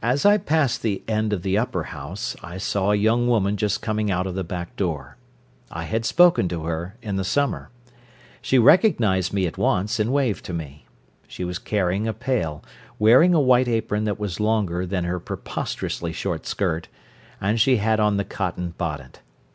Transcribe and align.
As 0.00 0.24
I 0.24 0.38
passed 0.38 0.80
the 0.80 1.02
end 1.06 1.30
of 1.30 1.42
the 1.42 1.58
upper 1.58 1.82
house, 1.92 2.36
I 2.42 2.56
saw 2.56 2.90
a 2.90 2.94
young 2.94 3.26
woman 3.28 3.58
just 3.58 3.82
coming 3.82 4.10
out 4.10 4.26
of 4.26 4.34
the 4.34 4.42
back 4.44 4.74
door. 4.76 5.18
I 5.70 5.84
had 5.84 6.06
spoken 6.06 6.48
to 6.48 6.64
her 6.64 6.96
in 7.02 7.16
the 7.16 7.22
summer. 7.22 7.68
She 8.40 8.58
recognised 8.58 9.34
me 9.34 9.46
at 9.46 9.58
once, 9.58 10.00
and 10.00 10.10
waved 10.10 10.46
to 10.46 10.54
me. 10.54 10.86
She 11.28 11.44
was 11.44 11.58
carrying 11.58 12.08
a 12.08 12.14
pail, 12.14 12.64
wearing 12.98 13.34
a 13.34 13.38
white 13.42 13.68
apron 13.68 14.04
that 14.04 14.18
was 14.18 14.40
longer 14.40 14.86
than 14.86 15.04
her 15.04 15.20
preposterously 15.20 16.14
short 16.14 16.46
skirt, 16.46 16.88
and 17.38 17.60
she 17.60 17.76
had 17.76 18.00
on 18.00 18.16
the 18.16 18.24
cotton 18.24 18.72
bonnet. 18.78 19.20